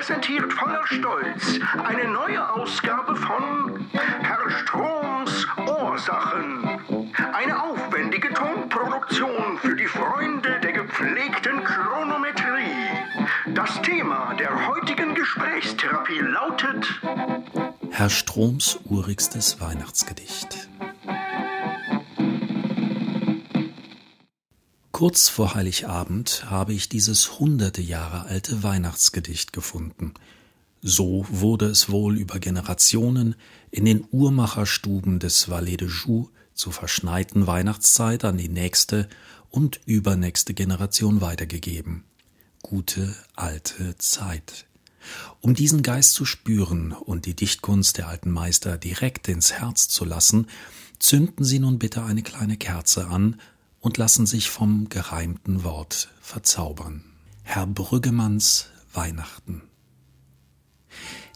präsentiert 0.00 0.50
voller 0.54 0.86
Stolz 0.86 1.60
eine 1.84 2.08
neue 2.08 2.50
Ausgabe 2.54 3.14
von 3.16 3.86
Herr 3.92 4.50
Stroms 4.50 5.46
Ursachen. 5.58 6.80
Eine 7.34 7.62
aufwendige 7.62 8.32
Tonproduktion 8.32 9.58
für 9.58 9.76
die 9.76 9.86
Freunde 9.86 10.58
der 10.62 10.72
gepflegten 10.72 11.62
Chronometrie. 11.64 13.52
Das 13.54 13.82
Thema 13.82 14.34
der 14.38 14.68
heutigen 14.68 15.14
Gesprächstherapie 15.14 16.20
lautet 16.20 17.02
Herr 17.90 18.08
Stroms 18.08 18.80
urigstes 18.86 19.60
Weihnachtsgedicht. 19.60 20.70
Kurz 25.00 25.30
vor 25.30 25.54
Heiligabend 25.54 26.50
habe 26.50 26.74
ich 26.74 26.90
dieses 26.90 27.38
hunderte 27.38 27.80
Jahre 27.80 28.26
alte 28.26 28.62
Weihnachtsgedicht 28.62 29.54
gefunden. 29.54 30.12
So 30.82 31.24
wurde 31.30 31.68
es 31.68 31.88
wohl 31.88 32.18
über 32.18 32.38
Generationen 32.38 33.34
in 33.70 33.86
den 33.86 34.06
Uhrmacherstuben 34.10 35.18
des 35.18 35.48
Valais 35.48 35.78
de 35.78 35.88
Joux 35.88 36.28
zur 36.52 36.74
verschneiten 36.74 37.46
Weihnachtszeit 37.46 38.26
an 38.26 38.36
die 38.36 38.50
nächste 38.50 39.08
und 39.48 39.80
übernächste 39.86 40.52
Generation 40.52 41.22
weitergegeben. 41.22 42.04
Gute 42.60 43.16
alte 43.34 43.96
Zeit. 43.96 44.66
Um 45.40 45.54
diesen 45.54 45.82
Geist 45.82 46.12
zu 46.12 46.26
spüren 46.26 46.92
und 46.92 47.24
die 47.24 47.34
Dichtkunst 47.34 47.96
der 47.96 48.08
alten 48.08 48.30
Meister 48.30 48.76
direkt 48.76 49.28
ins 49.28 49.50
Herz 49.50 49.88
zu 49.88 50.04
lassen, 50.04 50.46
zünden 50.98 51.42
Sie 51.42 51.58
nun 51.58 51.78
bitte 51.78 52.04
eine 52.04 52.22
kleine 52.22 52.58
Kerze 52.58 53.06
an 53.06 53.40
und 53.80 53.96
lassen 53.96 54.26
sich 54.26 54.50
vom 54.50 54.88
gereimten 54.88 55.64
Wort 55.64 56.10
verzaubern. 56.20 57.04
Herr 57.42 57.66
Brüggemanns 57.66 58.66
Weihnachten. 58.92 59.62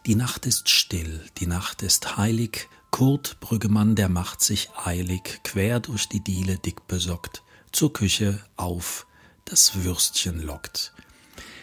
Die 0.06 0.14
Nacht 0.14 0.46
ist 0.46 0.68
still, 0.68 1.24
die 1.38 1.46
Nacht 1.46 1.82
ist 1.82 2.16
heilig, 2.16 2.68
Kurt 2.90 3.40
Brüggemann, 3.40 3.96
der 3.96 4.08
macht 4.08 4.40
sich 4.42 4.70
eilig, 4.76 5.40
quer 5.42 5.80
durch 5.80 6.08
die 6.08 6.22
Diele 6.22 6.58
dick 6.58 6.86
besockt, 6.86 7.42
zur 7.72 7.92
Küche 7.92 8.38
auf, 8.56 9.06
das 9.46 9.82
Würstchen 9.82 10.40
lockt. 10.40 10.92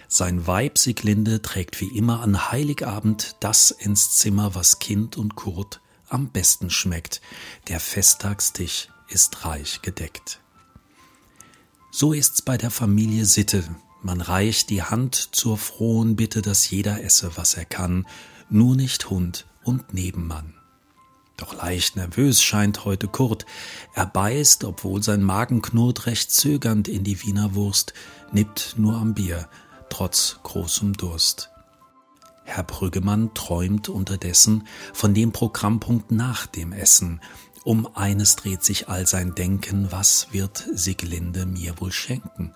Sein 0.08 0.46
Weib 0.46 0.78
Sieglinde 0.78 1.42
trägt 1.42 1.80
wie 1.80 1.96
immer 1.98 2.20
an 2.20 2.52
Heiligabend 2.52 3.38
das 3.40 3.72
ins 3.72 4.18
Zimmer, 4.18 4.56
was 4.56 4.80
Kind 4.80 5.16
und 5.16 5.36
Kurt 5.36 5.80
am 6.10 6.32
besten 6.32 6.70
schmeckt. 6.70 7.22
Der 7.70 7.80
Festtagstisch 7.80 8.90
ist 9.08 9.46
reich 9.46 9.82
gedeckt. 9.82 10.42
So 11.94 12.14
ist's 12.14 12.42
bei 12.42 12.58
der 12.58 12.72
Familie 12.72 13.26
Sitte. 13.26 13.66
Man 14.02 14.22
reicht 14.22 14.70
die 14.70 14.82
Hand 14.82 15.36
zur 15.36 15.58
frohen 15.58 16.16
Bitte, 16.16 16.42
dass 16.42 16.70
jeder 16.70 17.04
esse, 17.04 17.36
was 17.36 17.56
er 17.56 17.66
kann, 17.66 18.08
nur 18.50 18.78
nicht 18.78 19.10
Hund 19.10 19.46
und 19.64 19.94
Nebenmann. 19.94 20.54
Doch 21.36 21.54
leicht 21.54 21.98
nervös 21.98 22.42
scheint 22.42 22.86
heute 22.86 23.10
Kurt. 23.10 23.46
Er 23.94 24.06
beißt, 24.06 24.64
obwohl 24.64 25.04
sein 25.04 25.22
Magen 25.22 25.62
knurrt, 25.62 26.06
recht 26.06 26.32
zögernd 26.32 26.88
in 26.88 27.04
die 27.04 27.22
Wiener 27.24 27.56
Wurst, 27.56 27.94
nippt 28.32 28.76
nur 28.78 28.96
am 28.96 29.14
Bier, 29.14 29.50
trotz 29.90 30.40
großem 30.44 30.94
Durst. 30.94 31.50
Herr 32.46 32.64
Brüggemann 32.64 33.34
träumt 33.34 33.90
unterdessen 33.90 34.66
von 34.94 35.14
dem 35.14 35.32
Programmpunkt 35.34 36.12
nach 36.12 36.48
dem 36.48 36.72
Essen, 36.72 37.20
um 37.64 37.96
eines 37.96 38.36
dreht 38.36 38.64
sich 38.64 38.90
all 38.90 39.06
sein 39.08 39.36
Denken, 39.36 39.92
was 39.92 40.28
wird 40.32 40.68
Sieglinde 40.74 41.46
mir 41.46 41.80
wohl 41.80 41.92
schenken? 41.92 42.54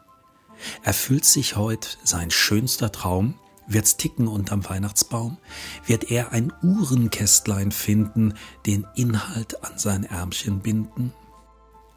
Erfüllt 0.83 1.25
sich 1.25 1.55
heut 1.55 1.97
sein 2.03 2.31
schönster 2.31 2.91
Traum? 2.91 3.35
Wird's 3.67 3.97
ticken 3.97 4.27
unterm 4.27 4.67
Weihnachtsbaum? 4.67 5.37
Wird 5.85 6.11
er 6.11 6.31
ein 6.31 6.53
Uhrenkästlein 6.61 7.71
finden, 7.71 8.35
den 8.65 8.85
Inhalt 8.95 9.63
an 9.63 9.77
sein 9.77 10.03
Ärmchen 10.03 10.59
binden? 10.59 11.13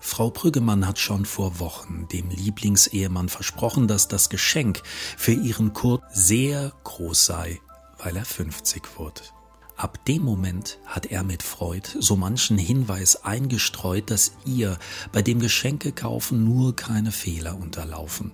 Frau 0.00 0.30
Brüggemann 0.30 0.86
hat 0.86 0.98
schon 0.98 1.24
vor 1.26 1.58
Wochen 1.58 2.06
dem 2.08 2.30
Lieblingsehemann 2.30 3.28
versprochen, 3.28 3.88
dass 3.88 4.08
das 4.08 4.30
Geschenk 4.30 4.82
für 5.16 5.32
ihren 5.32 5.72
Kurt 5.72 6.02
sehr 6.12 6.72
groß 6.84 7.26
sei, 7.26 7.60
weil 7.98 8.16
er 8.16 8.24
50 8.24 8.98
wird. 8.98 9.34
Ab 9.78 10.04
dem 10.06 10.22
Moment 10.24 10.80
hat 10.86 11.06
er 11.06 11.22
mit 11.22 11.44
Freud 11.44 11.88
so 12.00 12.16
manchen 12.16 12.58
Hinweis 12.58 13.24
eingestreut, 13.24 14.10
dass 14.10 14.32
ihr 14.44 14.76
bei 15.12 15.22
dem 15.22 15.38
Geschenkekaufen 15.38 16.44
nur 16.44 16.74
keine 16.74 17.12
Fehler 17.12 17.56
unterlaufen. 17.56 18.32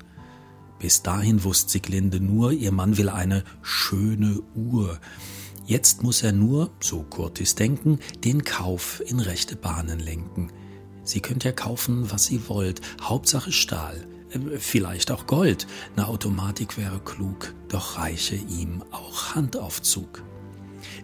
Bis 0.79 1.03
dahin 1.03 1.45
wusste 1.45 1.73
Sieglinde 1.73 2.19
nur, 2.19 2.53
ihr 2.53 2.73
Mann 2.73 2.97
will 2.97 3.11
eine 3.11 3.45
schöne 3.61 4.41
Uhr. 4.55 4.99
Jetzt 5.67 6.03
muss 6.03 6.23
er 6.23 6.33
nur, 6.33 6.71
so 6.81 7.03
Curtis 7.03 7.55
denken, 7.55 7.99
den 8.25 8.45
Kauf 8.45 9.03
in 9.05 9.21
rechte 9.21 9.55
Bahnen 9.55 10.01
lenken. 10.01 10.51
Sie 11.03 11.21
könnt 11.21 11.45
ja 11.45 11.53
kaufen, 11.53 12.11
was 12.11 12.25
Sie 12.25 12.49
wollt, 12.49 12.81
Hauptsache 13.03 13.53
Stahl, 13.53 14.07
äh, 14.31 14.59
vielleicht 14.59 15.11
auch 15.11 15.27
Gold. 15.27 15.67
Eine 15.95 16.09
Automatik 16.09 16.79
wäre 16.79 17.01
klug, 17.01 17.53
doch 17.69 17.99
reiche 17.99 18.37
ihm 18.37 18.83
auch 18.93 19.35
Handaufzug. 19.35 20.23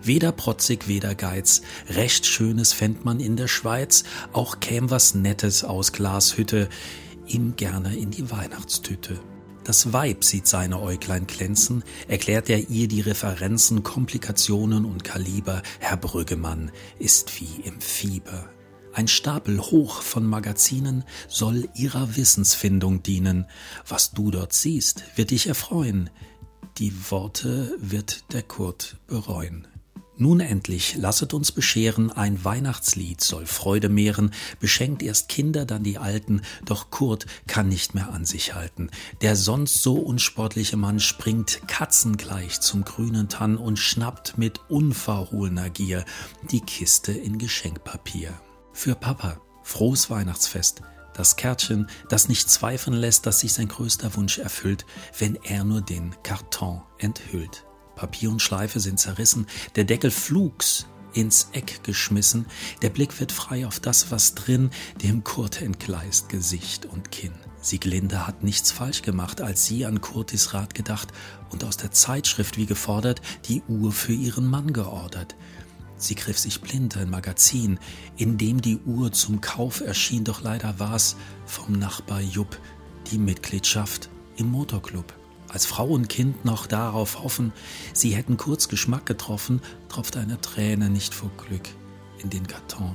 Weder 0.03 0.33
protzig, 0.33 0.89
weder 0.89 1.15
Geiz, 1.15 1.63
recht 1.89 2.27
Schönes 2.27 2.73
fänd 2.73 3.05
man 3.05 3.21
in 3.21 3.37
der 3.37 3.49
Schweiz, 3.49 4.05
auch 4.33 4.61
käm 4.61 4.91
was 4.91 5.15
Nettes 5.15 5.65
aus 5.65 5.93
Glashütte, 5.93 6.69
ihm 7.27 7.57
gerne 7.57 7.97
in 7.97 8.11
die 8.11 8.31
Weihnachtstüte. 8.31 9.21
Das 9.65 9.93
Weib 9.93 10.25
sieht 10.25 10.47
seine 10.47 10.81
Äuglein 10.81 11.27
glänzen, 11.27 11.85
erklärt 12.09 12.49
er 12.49 12.71
ihr 12.71 12.89
die 12.89 13.03
Referenzen, 13.03 13.83
Komplikationen 13.83 14.85
und 14.85 15.05
Kaliber. 15.05 15.63
Herr 15.79 15.97
Brüggemann 15.97 16.73
ist 16.99 17.41
wie 17.41 17.63
im 17.63 17.81
Fieber. 17.81 18.49
Ein 18.93 19.07
Stapel 19.07 19.61
hoch 19.61 20.03
von 20.03 20.27
Magazinen 20.27 21.05
soll 21.29 21.69
ihrer 21.75 22.17
Wissensfindung 22.17 23.03
dienen. 23.03 23.47
Was 23.87 24.11
du 24.11 24.31
dort 24.31 24.53
siehst, 24.53 25.05
wird 25.15 25.31
dich 25.31 25.47
erfreuen. 25.47 26.11
Die 26.79 26.93
Worte 27.11 27.77
wird 27.79 28.33
der 28.33 28.43
Kurt 28.43 28.97
bereuen. 29.07 29.67
Nun 30.17 30.41
endlich, 30.41 30.97
lasset 30.97 31.33
uns 31.33 31.51
bescheren, 31.51 32.13
ein 32.13 32.45
Weihnachtslied 32.45 33.23
soll 33.23 33.47
Freude 33.47 33.89
mehren, 33.89 34.33
beschenkt 34.59 35.03
erst 35.03 35.31
Kinder, 35.31 35.65
dann 35.65 35.83
die 35.83 35.97
Alten, 35.97 36.43
doch 36.67 36.91
Kurt 36.91 37.25
kann 37.47 37.69
nicht 37.69 37.95
mehr 37.95 38.13
an 38.13 38.27
sich 38.27 38.55
halten. 38.55 38.91
Der 39.23 39.35
sonst 39.35 39.83
so 39.83 39.95
unsportliche 39.95 40.77
Mann 40.77 41.01
springt 41.01 41.63
katzengleich 41.69 42.61
zum 42.61 42.85
grünen 42.85 43.31
Tann 43.31 43.57
und 43.57 43.79
schnappt 43.79 44.37
mit 44.37 44.61
unverhohlener 44.69 45.71
Gier 45.71 46.05
die 46.51 46.61
Kiste 46.61 47.13
in 47.13 47.39
Geschenkpapier. 47.39 48.39
Für 48.75 48.95
Papa, 48.95 49.41
frohes 49.63 50.11
Weihnachtsfest, 50.11 50.83
das 51.21 51.37
Kärtchen, 51.37 51.87
das 52.09 52.31
nicht 52.31 52.51
zweifeln 52.51 52.97
lässt, 52.97 53.27
dass 53.27 53.41
sich 53.41 53.53
sein 53.53 53.69
größter 53.69 54.17
Wunsch 54.17 54.39
erfüllt, 54.39 54.87
wenn 55.19 55.37
er 55.37 55.65
nur 55.65 55.83
den 55.83 56.15
Karton 56.23 56.81
enthüllt. 56.97 57.67
Papier 57.95 58.31
und 58.31 58.41
Schleife 58.41 58.81
sind 58.81 58.99
zerrissen, 58.99 59.47
der 59.77 59.85
Deckel 59.85 60.11
flugs 60.11 60.87
ins 61.13 61.49
Eck 61.53 61.85
geschmissen, 61.85 62.47
der 62.81 62.89
Blick 62.89 63.21
wird 63.21 63.33
frei 63.33 63.67
auf 63.67 63.81
das, 63.81 64.11
was 64.11 64.35
drin 64.35 64.71
dem 65.03 65.23
Kurt 65.23 65.61
entgleist 65.61 66.31
Gesicht 66.31 66.87
und 66.87 67.11
Kinn. 67.11 67.35
Sieglinde 67.61 68.27
hat 68.27 68.43
nichts 68.43 68.73
falsch 68.73 69.03
gemacht, 69.03 69.43
als 69.43 69.67
sie 69.67 69.85
an 69.85 70.01
Kurtis 70.01 70.55
Rat 70.55 70.75
gedacht 70.75 71.09
und 71.51 71.65
aus 71.65 71.77
der 71.77 71.91
Zeitschrift 71.91 72.57
wie 72.57 72.65
gefordert 72.65 73.21
die 73.45 73.61
Uhr 73.69 73.93
für 73.93 74.15
ihren 74.15 74.47
Mann 74.47 74.73
geordert. 74.73 75.37
Sie 76.01 76.17
griff 76.17 76.39
sich 76.39 76.61
blind 76.61 76.97
ein 76.97 77.11
Magazin, 77.11 77.79
in 78.17 78.37
dem 78.37 78.61
die 78.61 78.79
Uhr 78.79 79.13
zum 79.13 79.41
Kauf 79.41 79.81
erschien, 79.81 80.25
doch 80.25 80.43
leider 80.43 80.81
war's 80.81 81.15
vom 81.47 81.79
Nachbar 81.79 82.21
Jupp 82.21 82.59
die 83.13 83.19
Mitgliedschaft 83.19 84.11
im 84.37 84.51
Motorclub 84.51 85.15
als 85.53 85.67
Frau 85.67 85.89
und 85.89 86.09
Kind 86.09 86.45
noch 86.45 86.67
darauf 86.67 87.23
hoffen, 87.23 87.53
sie 87.93 88.15
hätten 88.15 88.37
kurz 88.37 88.69
Geschmack 88.69 89.07
getroffen, 89.07 89.61
tropft 89.89 90.17
eine 90.17 90.41
Träne 90.41 90.91
nicht 90.91 91.13
vor 91.13 91.31
Glück 91.37 91.69
in 92.23 92.31
den 92.31 92.47
Karton 92.47 92.95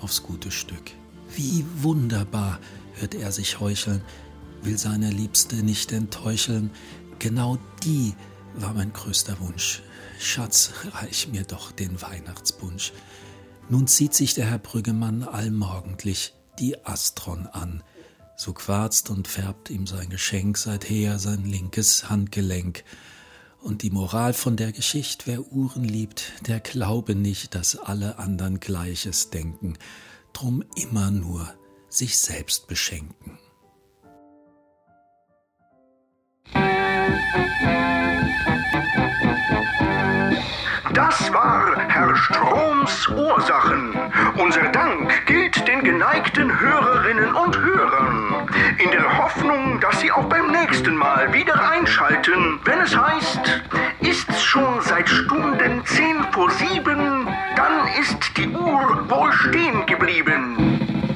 aufs 0.00 0.22
gute 0.22 0.50
Stück. 0.50 0.92
Wie 1.34 1.64
wunderbar, 1.78 2.60
hört 2.94 3.14
er 3.14 3.32
sich 3.32 3.60
heucheln, 3.60 4.02
will 4.62 4.78
seine 4.78 5.10
Liebste 5.10 5.56
nicht 5.56 5.92
enttäuscheln, 5.92 6.70
genau 7.18 7.58
die 7.82 8.14
war 8.60 8.72
mein 8.74 8.92
größter 8.92 9.38
Wunsch. 9.40 9.82
Schatz, 10.18 10.72
reich 10.92 11.28
mir 11.28 11.44
doch 11.44 11.72
den 11.72 12.00
Weihnachtsbunsch. 12.00 12.92
Nun 13.68 13.86
zieht 13.86 14.14
sich 14.14 14.34
der 14.34 14.46
Herr 14.46 14.58
Brüggemann 14.58 15.24
allmorgendlich 15.24 16.34
die 16.58 16.84
Astron 16.86 17.46
an, 17.46 17.82
so 18.36 18.52
quarzt 18.52 19.10
und 19.10 19.28
färbt 19.28 19.70
ihm 19.70 19.86
sein 19.86 20.08
Geschenk 20.08 20.56
seither 20.56 21.18
sein 21.18 21.44
linkes 21.44 22.08
Handgelenk. 22.08 22.84
Und 23.60 23.82
die 23.82 23.90
Moral 23.90 24.32
von 24.32 24.56
der 24.56 24.72
Geschichte, 24.72 25.26
wer 25.26 25.52
Uhren 25.52 25.84
liebt, 25.84 26.32
der 26.46 26.60
glaube 26.60 27.14
nicht, 27.14 27.54
dass 27.54 27.76
alle 27.76 28.18
anderen 28.18 28.60
Gleiches 28.60 29.30
denken, 29.30 29.76
drum 30.32 30.62
immer 30.76 31.10
nur 31.10 31.52
sich 31.88 32.18
selbst 32.18 32.68
beschenken. 32.68 33.38
Musik 36.54 37.75
Das 40.96 41.30
war 41.30 41.76
Herr 41.88 42.16
Stroms 42.16 43.06
Ursachen. 43.08 43.92
Unser 44.38 44.62
Dank 44.68 45.26
gilt 45.26 45.68
den 45.68 45.84
geneigten 45.84 46.58
Hörerinnen 46.58 47.34
und 47.34 47.54
Hörern. 47.54 48.48
In 48.82 48.90
der 48.92 49.18
Hoffnung, 49.18 49.78
dass 49.80 50.00
sie 50.00 50.10
auch 50.10 50.24
beim 50.24 50.50
nächsten 50.50 50.96
Mal 50.96 51.30
wieder 51.34 51.68
einschalten, 51.68 52.60
wenn 52.64 52.80
es 52.80 52.96
heißt, 52.96 53.62
ist's 54.00 54.42
schon 54.42 54.80
seit 54.80 55.06
Stunden 55.06 55.84
zehn 55.84 56.24
vor 56.30 56.50
sieben, 56.52 57.28
dann 57.56 57.88
ist 58.00 58.34
die 58.38 58.48
Uhr 58.48 59.04
wohl 59.10 59.32
stehen 59.32 59.84
geblieben. 59.84 61.15